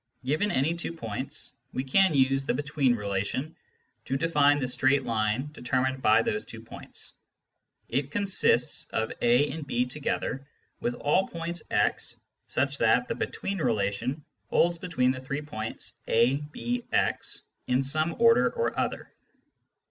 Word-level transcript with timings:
Given 0.25 0.49
any 0.49 0.73
two 0.73 0.93
points, 0.93 1.53
we 1.73 1.83
can 1.83 2.15
use 2.15 2.43
the 2.43 2.55
between 2.55 2.95
relation 2.95 3.55
to 4.05 4.17
define 4.17 4.57
the 4.57 4.67
straight 4.67 5.03
line 5.03 5.49
determined 5.51 6.01
by 6.01 6.23
those 6.23 6.43
two 6.43 6.59
points; 6.59 7.13
it 7.87 8.09
consists 8.09 8.87
of 8.89 9.11
a 9.21 9.47
and 9.51 9.67
b 9.67 9.85
together 9.85 10.47
with 10.79 10.95
all 10.95 11.27
points 11.27 11.61
x, 11.69 12.19
such 12.47 12.79
that 12.79 13.07
the 13.09 13.13
between 13.13 13.59
relation 13.59 14.25
holds 14.49 14.79
between 14.79 15.11
the 15.11 15.21
three 15.21 15.43
points 15.43 15.99
a, 16.07 16.37
b, 16.51 16.83
x 16.91 17.43
in 17.67 17.83
some 17.83 18.15
order 18.17 18.49
or 18.53 18.79
other. 18.79 19.13